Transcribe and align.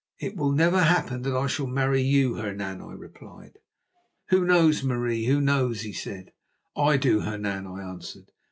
"'It 0.17 0.35
will 0.35 0.51
never 0.51 0.81
happen 0.81 1.21
that 1.21 1.35
I 1.37 1.45
shall 1.45 1.67
marry 1.67 2.01
you, 2.01 2.33
Hernan,' 2.33 2.81
I 2.81 2.93
replied. 2.93 3.59
"'Who 4.29 4.43
knows, 4.45 4.81
Marie, 4.83 5.25
who 5.25 5.39
knows?' 5.39 5.81
he 5.81 5.93
said. 5.93 6.31
"'I 6.75 6.97
do, 6.97 7.19
Hernan,' 7.19 7.67
I 7.67 7.83
answered. 7.87 8.31